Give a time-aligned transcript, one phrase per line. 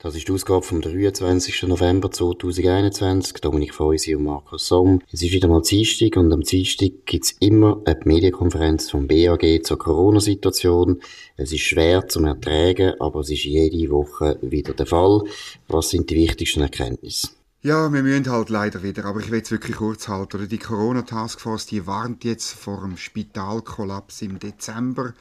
[0.00, 1.64] Das ist die Ausgabe vom 23.
[1.64, 3.40] November 2021.
[3.40, 5.02] Dominik Feusi und Markus Somm.
[5.10, 9.76] Es ist wieder mal Dienstag und am Dienstag gibt's immer eine Medienkonferenz vom BAG zur
[9.76, 11.00] Corona-Situation.
[11.36, 15.24] Es ist schwer zu ertragen, aber es ist jede Woche wieder der Fall.
[15.66, 17.30] Was sind die wichtigsten Erkenntnisse?
[17.62, 20.48] Ja, wir müssen halt leider wieder, aber ich will es wirklich kurz halten.
[20.48, 25.14] Die Corona-Taskforce, die warnt jetzt vor dem Spitalkollaps im Dezember.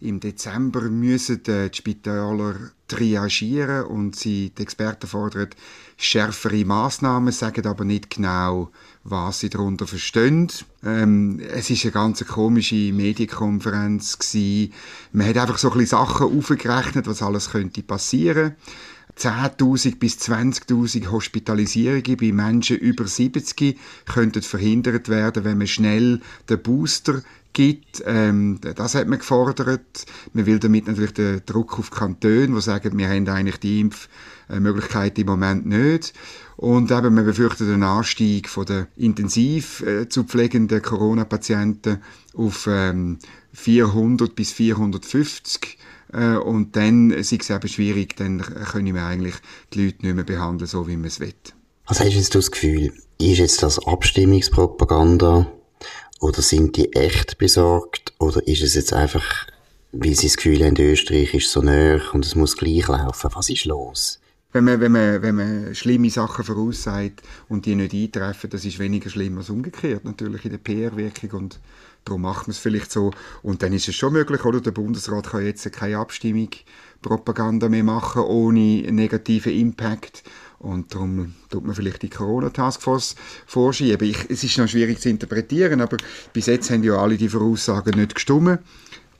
[0.00, 2.54] Im Dezember müssen die Spitäler
[2.86, 5.48] triagieren und sie, die Experten fordern
[5.96, 8.70] schärfere Maßnahmen, sagen aber nicht genau,
[9.02, 10.52] was sie darunter verstehen.
[10.84, 14.72] Ähm, es ist eine ganz komische Medienkonferenz gewesen.
[15.12, 18.54] Man hat einfach so ein bisschen Sachen aufgerechnet, was alles könnte passieren.
[19.18, 26.62] 10.000 bis 20.000 Hospitalisierungen bei Menschen über 70 könnten verhindert werden, wenn man schnell den
[26.62, 27.22] Booster
[27.58, 28.04] gibt.
[28.06, 30.06] Ähm, das hat man gefordert.
[30.32, 33.80] Man will damit natürlich den Druck auf die Kantone, die sagen, wir haben eigentlich die
[33.80, 36.12] Impfmöglichkeit im Moment nicht.
[36.56, 41.98] Und eben, man befürchtet einen Anstieg von der intensiv äh, zu pflegenden Corona-Patienten
[42.36, 43.18] auf ähm,
[43.54, 45.78] 400 bis 450
[46.12, 49.34] äh, und dann sei es eben schwierig, dann können wir eigentlich
[49.74, 51.34] die Leute nicht mehr behandeln, so wie man es will.
[51.88, 52.92] Was hast du jetzt das Gefühl?
[53.20, 55.50] Ist jetzt das Abstimmungspropaganda
[56.20, 58.12] oder sind die echt besorgt?
[58.18, 59.46] Oder ist es jetzt einfach,
[59.92, 63.30] weil sie das Gefühl haben, Österreich ist so näher und es muss gleich laufen?
[63.34, 64.20] Was ist los?
[64.52, 68.78] Wenn man, wenn, man, wenn man schlimme Sachen voraussagt und die nicht eintreffen, das ist
[68.78, 71.60] weniger schlimm als umgekehrt, natürlich in der PR-Wirkung und
[72.04, 73.10] darum macht man es vielleicht so.
[73.42, 74.62] Und dann ist es schon möglich, oder?
[74.62, 76.48] Der Bundesrat kann jetzt keine Abstimmung,
[77.02, 80.22] Propaganda mehr machen ohne negativen Impact.
[80.58, 83.14] Und darum tut man vielleicht die Corona-Taskforce
[83.46, 84.08] vorschieben.
[84.08, 85.98] Ich, es ist noch schwierig zu interpretieren, aber
[86.32, 88.58] bis jetzt haben ja alle die Voraussagen nicht gestimmt.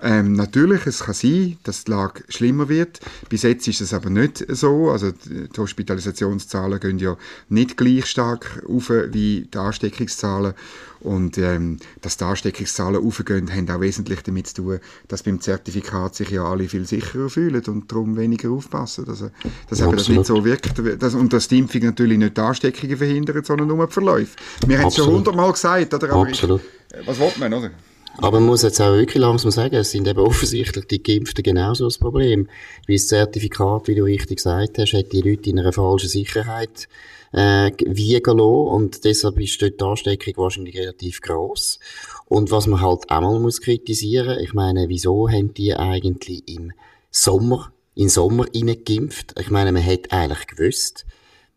[0.01, 3.01] Ähm, natürlich, es kann sein, dass die Lage schlimmer wird.
[3.29, 4.91] Bis jetzt ist es aber nicht so.
[4.91, 7.17] Also die Hospitalisationszahlen gehen ja
[7.49, 10.55] nicht gleich stark auf wie die Ansteckungszahlen.
[11.01, 16.15] Und ähm, dass die Ansteckungszahlen aufgehen, haben auch wesentlich damit zu tun, dass beim Zertifikat
[16.15, 19.05] sich ja alle viel sicherer fühlen und darum weniger aufpassen.
[19.09, 19.31] Also,
[19.69, 20.75] dass ja, das nicht so wirkt.
[21.01, 24.37] Dass, und dass die Impfung natürlich nicht die Ansteckungen verhindert, sondern nur die Verläufe.
[24.67, 26.11] Wir haben es schon hundertmal gesagt, oder?
[26.13, 26.61] Aber Absolut.
[27.01, 27.71] Ich, was will man, oder?
[28.17, 31.85] Aber man muss jetzt auch wirklich langsam sagen, es sind eben offensichtlich die Geimpften genauso
[31.85, 32.49] das Problem.
[32.87, 36.89] Wie das Zertifikat, wie du richtig gesagt hast, hat die Leute in einer falschen Sicherheit
[37.33, 41.79] äh, wiegen lassen und deshalb ist dort die Ansteckung wahrscheinlich relativ groß.
[42.27, 46.73] Und was man halt auch mal muss kritisieren, ich meine, wieso haben die eigentlich im
[47.11, 49.35] Sommer, in Sommer geimpft?
[49.39, 51.05] Ich meine, man hätte eigentlich gewusst,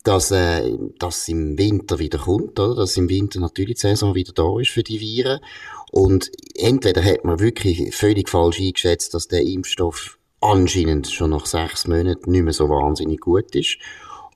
[0.03, 2.75] dass, äh, dass im Winter wieder kommt, oder?
[2.75, 5.39] Dass im Winter natürlich die Saison wieder da ist für die Viren.
[5.91, 11.85] Und entweder hat man wirklich völlig falsch eingeschätzt, dass der Impfstoff anscheinend schon nach sechs
[11.88, 13.78] Monaten nicht mehr so wahnsinnig gut ist.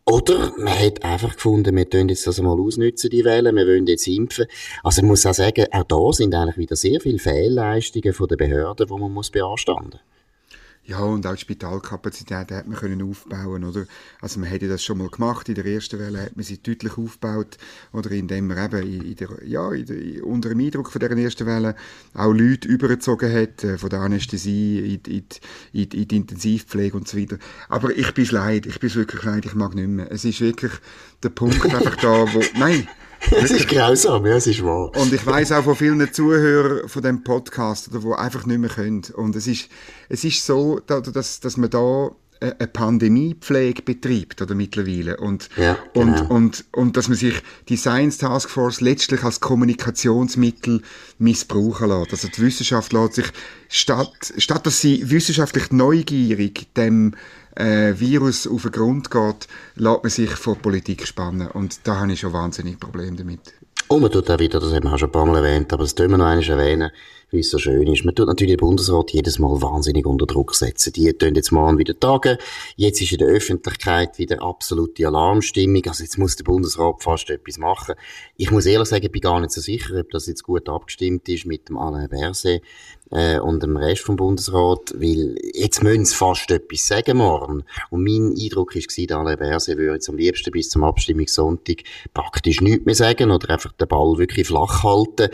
[0.05, 3.87] Oder man hat einfach gefunden, wir tun jetzt das mal ausnutzen, die Wellen, wir wollen
[3.87, 4.45] jetzt impfen.
[4.83, 8.37] Also ich muss auch sagen, auch da sind eigentlich wieder sehr viele Fehlleistungen von den
[8.37, 10.14] Behörden, die man muss beanstanden muss.
[10.87, 13.85] Ja, und auch die Spitalkapazität hat man können aufbauen, oder?
[14.21, 16.95] Also man hätte das schon mal gemacht, in der ersten Welle hat man sie deutlich
[16.95, 17.57] aufgebaut,
[17.91, 21.47] oder indem man eben in der, ja, in der, unter dem Eindruck von der ersten
[21.47, 21.75] Welle
[22.13, 25.23] auch Leute übergezogen hat, äh, von der Anästhesie in, in,
[25.73, 27.39] in, in die Intensivpflege und so weiter.
[27.67, 30.11] Aber ich bin leid, ich bin wirklich leid, ich mag nicht mehr.
[30.11, 30.73] Es ist wirklich
[31.23, 32.87] der Punkt einfach da, wo, nein,
[33.31, 34.91] es ist grausam, ja, es ist wahr.
[34.95, 38.69] Und ich weiß auch von vielen Zuhörern von dem Podcast, oder, die einfach nicht mehr
[38.69, 39.03] können.
[39.15, 39.69] Und es ist,
[40.09, 42.09] es ist so, dass, dass man da
[42.39, 46.05] eine Pandemiepflege betreibt oder mittlerweile und, ja, genau.
[46.05, 47.35] und, und, und dass man sich
[47.69, 50.81] die Science Task Force letztlich als Kommunikationsmittel
[51.17, 52.11] missbrauchen lässt.
[52.11, 53.27] Also die Wissenschaft lässt sich,
[53.69, 57.15] statt, statt dass sie wissenschaftlich neugierig dem
[57.55, 61.47] äh, Virus auf den Grund geht, lässt man sich vor Politik spannen.
[61.47, 63.53] Und da habe ich schon wahnsinnig Probleme damit.
[63.87, 65.83] Und man tut auch wieder, das haben wir auch schon ein paar Mal erwähnt, aber
[65.83, 66.89] das tun wir noch einmal erwähnen,
[67.29, 68.03] wie es so schön ist.
[68.03, 70.91] Man tut natürlich den Bundesrat jedes Mal wahnsinnig unter Druck setzen.
[70.93, 72.37] Die tun jetzt morgen wieder tagen.
[72.77, 75.83] Jetzt ist in der Öffentlichkeit wieder absolute Alarmstimmung.
[75.85, 77.93] Also jetzt muss der Bundesrat fast etwas machen.
[78.37, 81.29] Ich muss ehrlich sagen, ich bin gar nicht so sicher, ob das jetzt gut abgestimmt
[81.29, 82.63] ist mit dem Alain Berset
[83.11, 87.63] äh, und dem Rest vom Bundesrat, weil jetzt müssen sie fast etwas sagen morgen.
[87.89, 92.61] Und mein Eindruck war, der Alain Berset würde jetzt am liebsten bis zum Abstimmungssonntag praktisch
[92.61, 95.29] nichts mehr sagen oder einfach den Ball wirklich flach halten.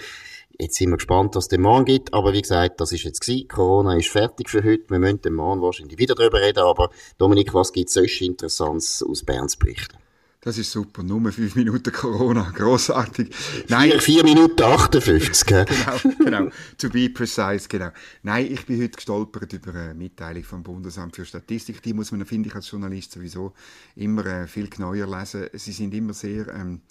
[0.60, 2.14] Jetzt sind wir gespannt, was es den morgen gibt.
[2.14, 3.48] Aber wie gesagt, das ist jetzt gewesen.
[3.48, 4.90] Corona ist fertig für heute.
[4.90, 6.60] Wir müssen den morgen wahrscheinlich wieder darüber reden.
[6.60, 10.00] Aber Dominik, was gibt es sonst Interessantes aus Berns Berichten?
[10.44, 11.04] Das ist super.
[11.04, 12.50] Nur fünf Minuten Corona.
[12.56, 13.30] Grossartig.
[13.68, 13.92] Nein.
[13.92, 16.52] Vier, vier Minuten 58, genau, genau.
[16.80, 17.90] To be precise, genau.
[18.24, 21.84] Nein, ich bin heute gestolpert über eine Mitteilung vom Bundesamt für Statistik.
[21.84, 23.54] Die muss man, finde ich, als Journalist sowieso
[23.96, 25.46] immer äh, viel genauer lesen.
[25.54, 26.82] Sie sind immer sehr, ähm,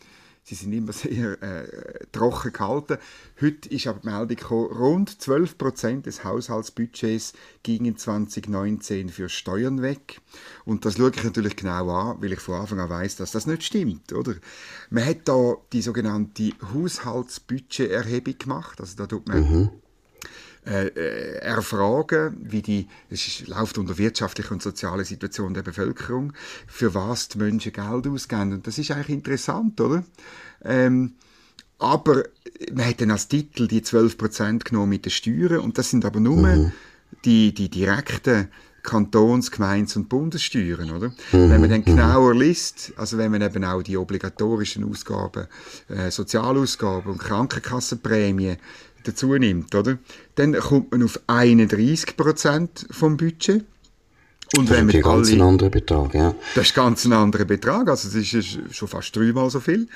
[0.51, 2.99] Sie sind immer sehr äh, trocken gehalten.
[3.41, 10.21] Heute ist aber die Meldung rund 12% des Haushaltsbudgets gingen 2019 für Steuern weg.
[10.65, 13.47] Und das schaue ich natürlich genau an, weil ich von Anfang an weiß, dass das
[13.47, 14.13] nicht stimmt.
[14.13, 14.35] Oder?
[14.91, 18.81] Man hat da die sogenannte Haushaltsbudgeterhebung gemacht.
[18.81, 19.71] Also da tut man mhm
[20.67, 26.35] äh, äh, erfragen, wie die, es läuft unter wirtschaftliche und soziale Situation der Bevölkerung,
[26.67, 28.53] für was die Menschen Geld ausgeben.
[28.53, 30.05] Und das ist eigentlich interessant, oder?
[30.63, 31.15] Ähm,
[31.79, 32.25] aber
[32.75, 36.21] man hat dann als Titel die 12% genommen mit den Steuern und das sind aber
[36.21, 36.73] nur mhm.
[37.25, 38.49] die, die direkten
[38.83, 41.09] Kantons-, Gemeins- und Bundessteuern, oder?
[41.33, 41.51] Mhm.
[41.51, 45.47] Wenn man dann genauer liest, also wenn man eben auch die obligatorischen Ausgaben,
[45.89, 48.59] äh, Sozialausgaben und Krankenkassenprämien
[49.05, 49.99] dazu nimmt, oder?
[50.35, 53.65] Dann kommt man auf 31% vom Budget.
[54.57, 56.35] Und das wenn ist ein ganz alle, anderer Betrag, ja.
[56.57, 59.87] Das ist ganz ein anderer Betrag, also das ist schon fast dreimal so viel.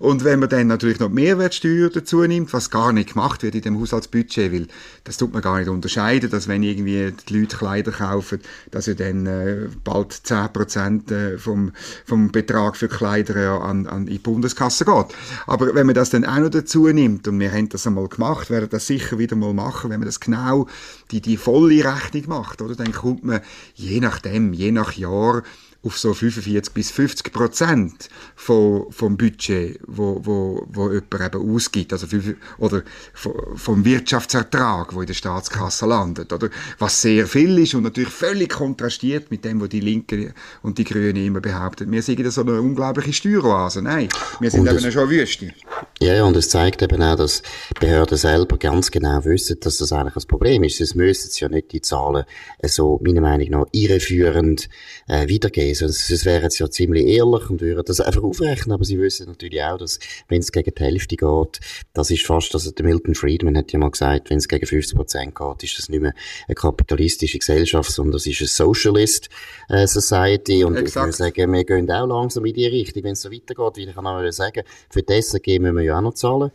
[0.00, 3.54] Und wenn man dann natürlich noch die Mehrwertsteuer dazu nimmt, was gar nicht gemacht wird
[3.54, 4.66] in dem Haushaltsbudget, weil
[5.04, 8.40] das tut man gar nicht unterscheiden, dass wenn irgendwie die Leute Kleider kaufen,
[8.72, 11.72] dass ja dann äh, bald 10% äh, vom,
[12.04, 15.06] vom Betrag für Kleider ja an, an die Bundeskasse geht.
[15.46, 18.50] Aber wenn man das dann auch noch dazu nimmt, und wir haben das einmal gemacht,
[18.50, 20.66] werden das sicher wieder mal machen, wenn man das genau
[21.12, 23.40] die, die volle Rechnung macht, oder, dann kommt man
[23.74, 25.42] je nachdem, je nach Jahr,
[25.82, 31.92] auf so 45 bis 50 Prozent vom, vom Budget, wo, wo, wo jemand eben ausgibt,
[31.92, 32.06] also
[32.58, 32.82] oder
[33.12, 36.50] vom Wirtschaftsertrag, wo in der Staatskasse landet, oder?
[36.78, 40.84] Was sehr viel ist und natürlich völlig kontrastiert mit dem, was die Linken und die
[40.84, 41.90] Grünen immer behaupten.
[41.90, 43.80] Wir sind so eine unglaubliche Steueroase.
[43.80, 45.52] Nein, wir sind und eben schon Wüste.
[46.02, 47.42] Ja, ja, und es zeigt eben auch, dass
[47.78, 50.76] Behörden selber ganz genau wissen, dass das eigentlich ein Problem ist.
[50.76, 52.24] Sie müssen ja nicht die Zahlen
[52.64, 54.68] so, meiner Meinung nach, irreführend
[55.08, 55.88] äh, wiedergeben lesen.
[55.88, 59.62] Das wäre jetzt ja ziemlich ehrlich und würden das einfach aufrechnen, aber sie wissen natürlich
[59.62, 61.60] auch, dass, wenn es gegen die Hälfte geht,
[61.92, 64.96] das ist fast, also der Milton Friedman hat ja mal gesagt, wenn es gegen 50
[64.96, 66.14] Prozent geht, ist das nicht mehr
[66.46, 69.28] eine kapitalistische Gesellschaft, sondern das ist eine Socialist
[69.68, 70.88] äh, Society und Exakt.
[70.88, 73.88] ich würde sagen, wir gehen auch langsam in die Richtung, wenn es so weitergeht, weil
[73.88, 76.50] ich kann auch sagen, für das geben wir ja auch noch zahlen.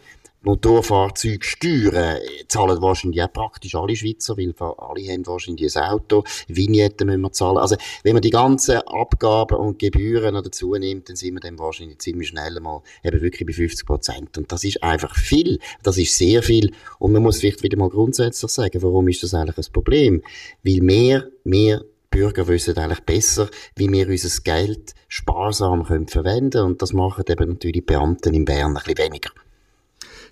[0.46, 7.22] Motorfahrzeugsteuern zahlen wahrscheinlich auch praktisch alle Schweizer, weil alle haben wahrscheinlich ein Auto, Vignetten müssen
[7.22, 7.58] wir zahlen.
[7.58, 11.60] Also, wenn man die ganzen Abgaben und Gebühren noch dazu nimmt, dann sind wir dann
[11.60, 14.38] wahrscheinlich ziemlich schnell mal eben wirklich bei 50 Prozent.
[14.38, 15.60] Und das ist einfach viel.
[15.84, 16.72] Das ist sehr viel.
[17.00, 20.22] Und man muss vielleicht wieder mal grundsätzlich sagen, warum ist das eigentlich ein Problem?
[20.64, 26.66] Weil mehr, mehr Bürger wissen eigentlich besser, wie wir unser Geld sparsam können verwenden können.
[26.68, 29.32] Und das machen eben natürlich die Beamten in Bern ein bisschen weniger.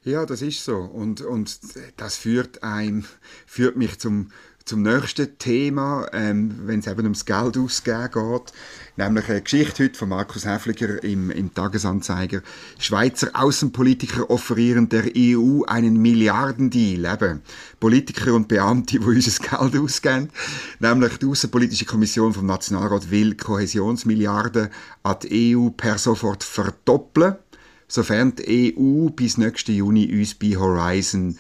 [0.06, 0.78] Ja, das ist so.
[0.78, 1.60] Und, und
[1.96, 3.06] das führt, einem,
[3.46, 4.32] führt mich zum,
[4.66, 8.54] zum nächsten Thema, ähm, wenn es eben ums Geld ausgeben geht.
[8.98, 12.42] Nämlich eine Geschichte heute von Markus Häfliger im, im Tagesanzeiger.
[12.80, 17.06] Schweizer Außenpolitiker offerieren der EU einen Milliardendeal.
[17.06, 17.42] Eben
[17.80, 20.32] Politiker und Beamte, die unser Geld ausgeben.
[20.80, 24.68] Nämlich die Außenpolitische Kommission vom Nationalrat will Kohäsionsmilliarden
[25.04, 27.38] an die EU per sofort verdoppeln
[27.88, 31.38] sofern die EU bis nächsten Juni uns bei Horizon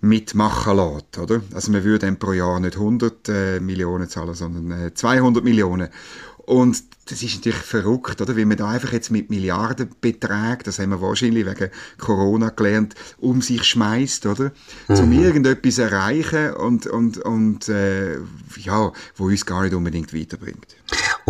[0.00, 1.42] mitmachen lässt, oder?
[1.52, 5.88] Also wir würden pro Jahr nicht 100 äh, Millionen zahlen, sondern äh, 200 Millionen.
[6.46, 8.36] Und das ist natürlich verrückt, oder?
[8.36, 13.42] Wie man da einfach jetzt mit Milliardenbeträgen, das haben wir wahrscheinlich wegen Corona gelernt, um
[13.42, 14.52] sich schmeißt, oder?
[14.88, 14.96] Mhm.
[14.96, 18.16] Zum irgendetwas erreichen und, und, und äh,
[18.62, 20.76] ja, wo uns gar nicht unbedingt weiterbringt.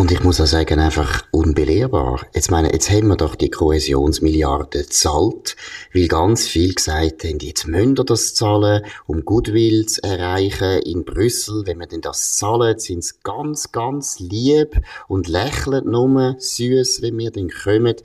[0.00, 2.26] Und ich muss auch sagen, einfach unbelehrbar.
[2.32, 5.56] Jetzt meine, jetzt haben wir doch die Kohäsionsmilliarden zahlt,
[5.92, 11.04] weil ganz viel gesagt haben, jetzt müssen wir das zahlen, um Goodwill zu erreichen in
[11.04, 11.66] Brüssel.
[11.66, 17.18] Wenn wir denn das zahlen, sind sie ganz, ganz lieb und lächeln nur süß, wenn
[17.18, 17.96] wir dann kommen.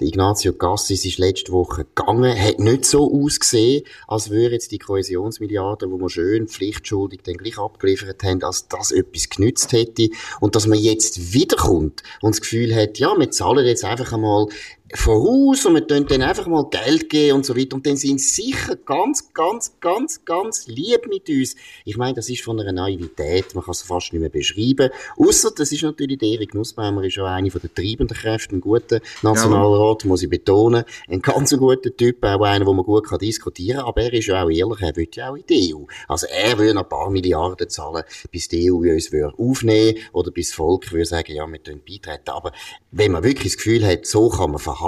[0.00, 4.80] Der Ignazio Cassis ist letzte Woche gegangen, hat nicht so ausgesehen, als würde jetzt die
[4.80, 10.08] Kohäsionsmilliarden, wo wir schön pflichtschuldig dann gleich abgeliefert haben, als das etwas genützt hätte.
[10.40, 14.48] Und dass man jetzt wiederkommt und das Gefühl hat, ja, wir zahlen jetzt einfach einmal
[14.96, 17.76] voraus und wir tun dann einfach mal Geld geben und so weiter.
[17.76, 21.56] Und dann sind sie sicher ganz, ganz, ganz, ganz lieb mit uns.
[21.84, 24.90] Ich meine, das ist von einer Naivität, man kann es fast nicht mehr beschreiben.
[25.18, 28.60] Außer, das ist natürlich der Erik Nussbaumer, ist ja eine von der treibenden Kräfte, ein
[28.60, 30.08] guter Nationalrat, ja.
[30.08, 30.84] muss ich betonen.
[31.08, 33.88] Ein ganz guter Typ, auch einer, wo man gut kann diskutieren kann.
[33.88, 35.84] Aber er ist ja auch ehrlich, er will ja auch in die EU.
[36.08, 40.56] Also er will ein paar Milliarden zahlen, bis die EU uns aufnehmen oder bis das
[40.56, 42.30] Volk würde sagen, ja, wir tun beitreten.
[42.30, 42.52] Aber
[42.90, 44.83] wenn man wirklich das Gefühl hat, so kann man verhandeln,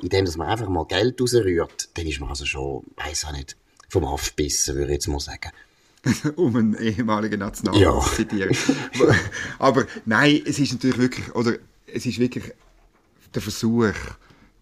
[0.00, 3.56] indem man einfach mal Geld rausrührt, dann ist man also schon, weiss auch nicht,
[3.88, 5.50] vom Aff bissen, würde ich jetzt mal sagen.
[6.36, 8.00] um einen ehemaligen Nationalrat ja.
[8.00, 8.56] zu zitieren.
[9.58, 12.44] Aber nein, es ist natürlich wirklich, oder es ist wirklich
[13.34, 13.94] der Versuch,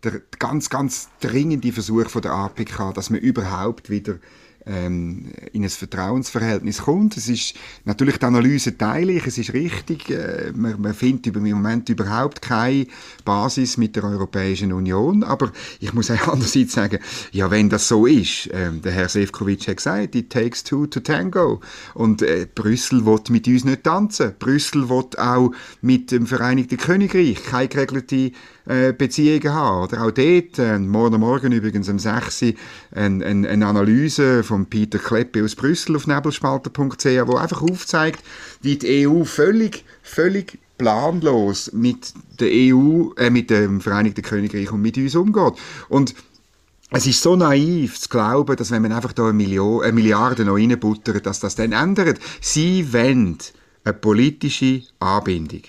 [0.04, 4.18] der ganz, ganz dringende Versuch von der APK, dass man überhaupt wieder
[4.66, 7.16] ähm, in ein Vertrauensverhältnis kommt.
[7.16, 7.54] Es ist
[7.84, 12.86] natürlich die Analyse teilig, es ist richtig, äh, man, man findet im Moment überhaupt keine
[13.24, 16.98] Basis mit der Europäischen Union, aber ich muss auch andererseits sagen,
[17.32, 21.00] ja, wenn das so ist, äh, der Herr Sefcovic hat gesagt, it takes two to
[21.00, 21.60] tango
[21.94, 24.32] und äh, Brüssel will mit uns nicht tanzen.
[24.38, 28.32] Brüssel will auch mit dem Vereinigten Königreich keine geregelte
[28.66, 29.84] äh, Beziehungen haben.
[29.84, 32.52] Oder auch dort, äh, morgen Morgen übrigens um 6 Uhr,
[32.94, 38.22] eine, eine, eine Analyse von Peter Kleppe aus Brüssel auf nebelspalter.ch, wo einfach aufzeigt,
[38.60, 44.82] wie die EU völlig, völlig planlos mit der EU, äh, mit dem Vereinigten Königreich und
[44.82, 45.54] mit uns umgeht.
[45.88, 46.14] Und
[46.90, 50.44] es ist so naiv zu glauben, dass wenn man einfach da eine, Million, eine Milliarde
[50.44, 52.18] noch reinbuttert, dass das dann ändert.
[52.40, 53.38] Sie wollen
[53.84, 55.62] eine politische Anbindung.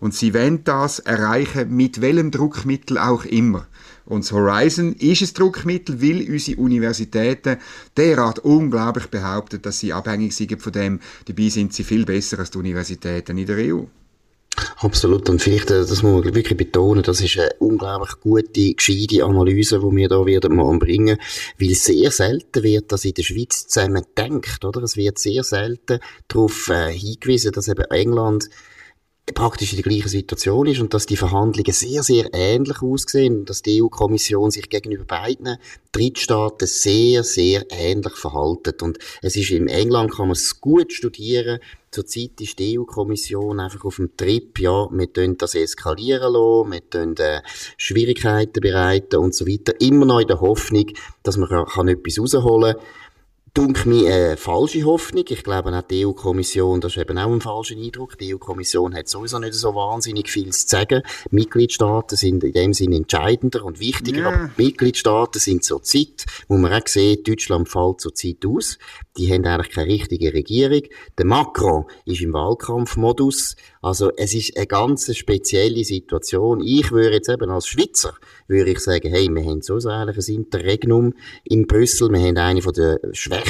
[0.00, 3.66] Und sie wollen das erreichen, mit welchem Druckmittel auch immer.
[4.04, 7.58] Und das Horizon ist ein Druckmittel, weil unsere Universitäten
[7.96, 11.00] derart unglaublich behaupten, dass sie abhängig sind von dem.
[11.26, 13.84] Dabei sind sie viel besser als die Universitäten in der EU.
[14.78, 15.28] Absolut.
[15.28, 19.80] Und vielleicht, äh, das muss man wirklich betonen, das ist eine unglaublich gute, gescheite Analyse,
[19.80, 21.18] die wir da werden mal bringen,
[21.58, 24.82] weil sehr selten wird das in der Schweiz zusammen denkt, oder?
[24.82, 28.48] Es wird sehr selten darauf äh, hingewiesen, dass eben England
[29.34, 33.50] praktisch in der gleichen Situation ist und dass die Verhandlungen sehr, sehr ähnlich aussehen und
[33.50, 35.56] dass die EU-Kommission sich gegenüber beiden
[35.90, 38.74] Drittstaaten sehr, sehr ähnlich verhalten.
[38.82, 41.58] Und es ist in England, kann man es gut studieren,
[41.96, 46.90] Zurzeit ist die EU-Kommission einfach auf dem Trip, ja, wir tun das eskalieren lassen, wir
[46.90, 47.40] tun äh,
[47.78, 49.72] Schwierigkeiten bereiten und so weiter.
[49.80, 50.90] Immer noch in der Hoffnung,
[51.22, 52.84] dass man kann etwas rausholen kann
[53.56, 55.24] dunk mir eine falsche Hoffnung.
[55.30, 58.18] Ich glaube auch die EU-Kommission, das ist eben auch ein falscher Eindruck.
[58.18, 61.00] Die EU-Kommission hat sowieso nicht so wahnsinnig viel zu sagen.
[61.30, 64.28] Mitgliedstaaten sind in dem Sinne entscheidender und wichtiger, yeah.
[64.28, 68.78] aber Mitgliedstaaten sind zur Zeit, wo man auch sieht, Deutschland fällt zur Zeit aus.
[69.16, 70.82] Die haben eigentlich keine richtige Regierung.
[71.16, 73.56] Der Macron ist im Wahlkampfmodus.
[73.80, 76.60] Also es ist eine ganz spezielle Situation.
[76.60, 78.12] Ich würde jetzt eben als Schweizer,
[78.48, 82.10] würde ich sagen, hey, wir haben so ein Interregnum in Brüssel.
[82.10, 83.45] Wir haben eine von der schwächsten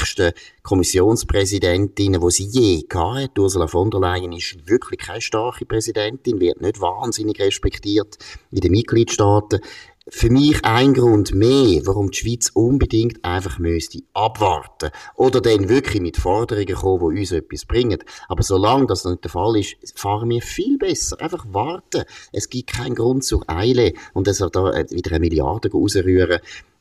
[0.62, 3.40] Kommissionspräsidentinnen, die sie je hatte.
[3.40, 8.18] Ursula von der Leyen ist wirklich keine starke Präsidentin, wird nicht wahnsinnig respektiert
[8.50, 9.60] in den Mitgliedstaaten
[10.08, 16.00] für mich ein Grund mehr, warum die Schweiz unbedingt einfach müsste abwarten oder dann wirklich
[16.00, 17.98] mit Forderungen kommen, die uns etwas bringen.
[18.28, 21.20] Aber solange das nicht der Fall ist, fahren wir viel besser.
[21.20, 22.04] Einfach warten.
[22.32, 26.38] Es gibt keinen Grund zur Eile und dass er da äh, wieder eine Milliarde rausrühren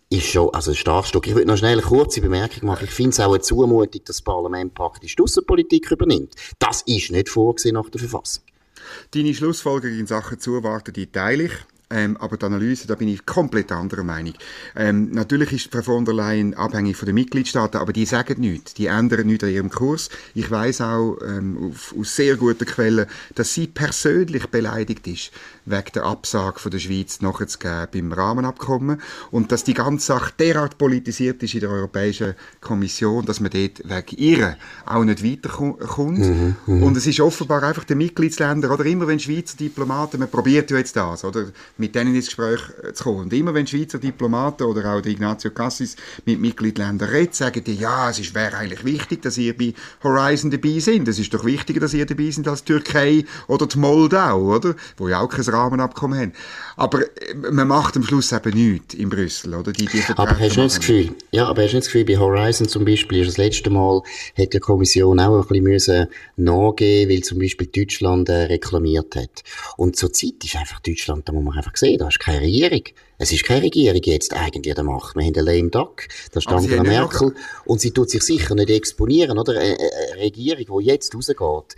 [0.10, 1.28] ist schon, also ein Starkstock.
[1.28, 2.86] Ich würde noch schnell eine kurze Bemerkung machen.
[2.86, 6.36] Ich finde es auch eine Zumutung, dass das Parlament praktisch die Aussenpolitik übernimmt.
[6.60, 8.44] Das ist nicht vorgesehen nach der Verfassung.
[9.12, 11.54] Deine Schlussfolgerung in Sachen Zuwarten, die teile ich.
[11.90, 14.34] Ähm, aber die Analyse, da bin ich komplett anderer Meinung.
[14.76, 18.74] Ähm, natürlich ist Frau von der Leyen abhängig von den Mitgliedstaaten, aber die sagen nichts,
[18.74, 20.10] die ändern nichts an ihrem Kurs.
[20.34, 25.32] Ich weiß auch ähm, auf, aus sehr guten Quellen, dass sie persönlich beleidigt ist
[25.66, 29.02] wegen der Absage von der Schweiz nachzugeben beim Rahmenabkommen
[29.32, 33.82] und dass die ganze Sache derart politisiert ist in der Europäischen Kommission, dass man dort
[33.84, 36.20] wegen ihr auch nicht weiterkommt.
[36.20, 40.30] Mhm, mhm, und es ist offenbar einfach den Mitgliedsländern, oder immer wenn Schweizer Diplomaten, man
[40.30, 43.22] probiert ja jetzt das, oder mit denen ins Gespräch äh, zu kommen.
[43.22, 47.76] Und immer wenn Schweizer Diplomaten oder auch der Ignazio Cassis mit Mitgliedsländern reden, sagen die,
[47.76, 51.08] ja, es wäre eigentlich wichtig, dass ihr bei Horizon dabei sind.
[51.08, 54.76] Es ist doch wichtiger, dass ihr dabei sind als die Türkei oder die Moldau, oder?
[54.98, 56.34] Wo ja auch kein Rahmenabkommen haben.
[56.78, 59.72] Aber äh, man macht am Schluss eben nichts in Brüssel, oder?
[59.72, 62.06] Die, die aber hast du nicht das Gefühl, ja, aber hast du nicht das Gefühl,
[62.06, 64.02] bei Horizon zum Beispiel, ist das letzte Mal,
[64.38, 69.44] hat die Kommission auch ein bisschen müssen nachgeben, weil zum Beispiel Deutschland äh, reklamiert hat.
[69.78, 72.84] Und zur Zeit ist einfach Deutschland, da muss man einfach gesehen, da ist keine Regierung.
[73.18, 75.16] Es ist keine Regierung jetzt eigentlich der Macht.
[75.16, 77.34] Wir haben einen lame duck, das ist Angela Merkel.
[77.66, 79.60] Und sie tut sich sicher nicht exponieren, oder?
[79.60, 81.38] Eine, eine Regierung, die jetzt rausgeht,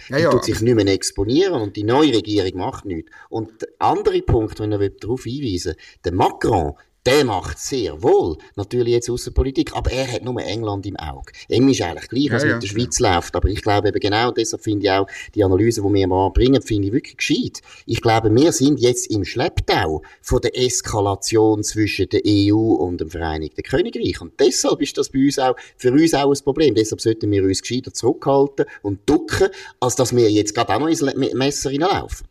[0.09, 0.29] ja, die ja.
[0.31, 3.11] tut sich nicht mehr exponieren und die neue Regierung macht nichts.
[3.29, 6.73] Und der andere Punkt, wenn er darauf hinweisen will, der Macron,
[7.07, 11.31] der macht sehr wohl natürlich jetzt Außenpolitik, aber er hat nur England im Auge.
[11.47, 13.15] Ihm ist eigentlich gleich, was ja, mit der Schweiz ja.
[13.15, 13.33] läuft.
[13.33, 16.61] Aber ich glaube eben genau, deshalb finde ich auch die Analyse, die wir mal bringen,
[16.61, 17.61] finde ich wirklich gescheit.
[17.85, 23.09] Ich glaube, wir sind jetzt im Schlepptau von der Eskalation zwischen der EU und dem
[23.09, 24.19] Vereinigten Königreich.
[24.19, 26.75] Und deshalb ist das bei uns auch, für uns auch ein Problem.
[26.75, 29.47] Deshalb sollten wir uns gescheiter zurückhalten und ducken,
[29.79, 32.27] als dass wir jetzt gerade auch noch ins Messer hineinlaufen.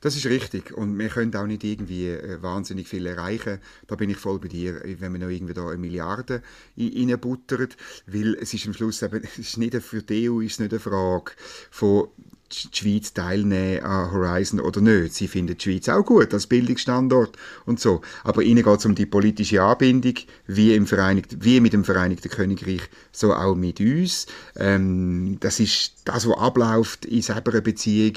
[0.00, 0.72] Das ist richtig.
[0.76, 3.58] Und wir können auch nicht irgendwie äh, wahnsinnig viel erreichen.
[3.86, 6.42] Da bin ich voll bei dir, wenn man noch irgendwie da eine Milliarde
[6.76, 7.76] reinbuttert.
[8.06, 10.80] Weil es ist am Schluss eben, es ist nicht für die EU ist nicht eine
[10.80, 11.32] Frage
[11.70, 12.08] von
[12.52, 15.14] die Schweiz teilnehmen an Horizon oder nicht.
[15.14, 17.36] Sie finden die Schweiz auch gut als Bildungsstandort
[17.66, 18.00] und so.
[18.24, 20.14] Aber ihnen geht es um die politische Anbindung,
[20.46, 24.26] wie, im Vereinigten, wie mit dem Vereinigten Königreich, so auch mit uns.
[24.56, 28.14] Ähm, das ist das, was abläuft in selber einer Beziehung,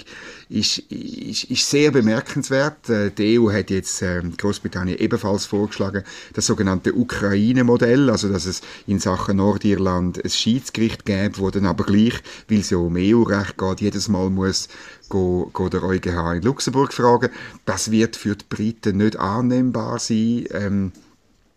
[0.49, 2.89] ist, ist, ist sehr bemerkenswert.
[2.89, 8.61] Äh, die EU hat jetzt äh, Großbritannien ebenfalls vorgeschlagen, das sogenannte Ukraine-Modell, also dass es
[8.87, 13.57] in Sachen Nordirland ein Schiedsgericht gäbe, wo dann aber gleich, weil es ja um EU-Recht
[13.57, 14.69] geht, jedes Mal muss
[15.09, 17.29] go, go der EuGH in Luxemburg fragen.
[17.65, 20.45] Das wird für die Briten nicht annehmbar sein.
[20.51, 20.91] Ähm,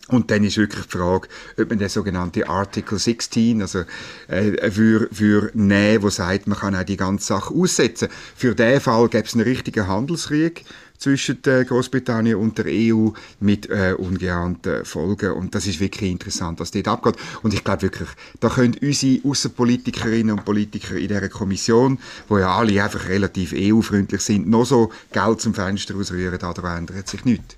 [0.09, 1.29] und dann ist wirklich die Frage,
[1.59, 3.85] ob man den sogenannten Article 16, also
[4.29, 8.09] äh, für, für nehmen, wo sagt, man kann auch die ganze Sache aussetzen.
[8.37, 10.65] Für den Fall gäbe es einen richtigen Handelskrieg
[11.05, 15.33] zwischen äh, Großbritannien und der EU mit äh, ungeahnten Folgen.
[15.33, 17.17] Und das ist wirklich interessant, was dort abgeht.
[17.43, 18.09] Und ich glaube wirklich,
[18.41, 24.23] da können unsere Außenpolitikerinnen und Politiker in dieser Kommission, wo ja alle einfach relativ EU-freundlich
[24.23, 27.57] sind, noch so Geld zum Fenster ausrühren, da ändert sich nichts.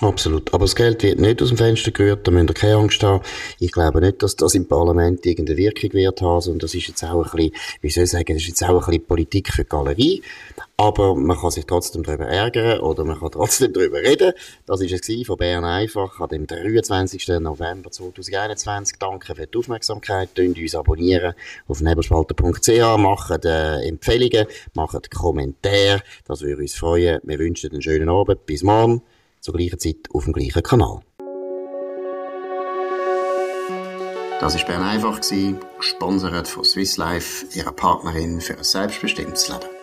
[0.00, 0.54] Absolut.
[0.54, 3.22] Aber das Geld wird nicht aus dem Fenster gerührt, da müsst ihr keine Angst haben.
[3.58, 7.04] Ich glaube nicht, dass das im Parlament irgendeine Wirkung wird haben, sondern das ist jetzt
[7.04, 7.52] auch ein bisschen,
[7.82, 10.22] wie soll ich sagen, das ist jetzt auch ein bisschen Politik für die Galerie.
[10.78, 14.32] Aber man kann sich trotzdem darüber ärgern oder man kann trotzdem darüber reden.
[14.64, 17.28] Das ist es von Bern einfach an dem 23.
[17.40, 18.96] November 2021.
[18.98, 20.34] Danke für die Aufmerksamkeit.
[20.34, 21.34] Tönt uns abonnieren
[21.68, 26.00] auf nebelspalter.ch, machen Empfehlungen, machen Kommentare.
[26.26, 27.20] Das würde uns freuen.
[27.22, 28.46] Wir wünschen einen schönen Abend.
[28.46, 29.02] Bis morgen
[29.40, 31.00] zur gleichen Zeit auf dem gleichen Kanal.
[34.40, 35.20] Das war Bern einfach,
[35.76, 39.79] gesponsert von Swiss Life, ihrer Partnerin für ein selbstbestimmtes Leben.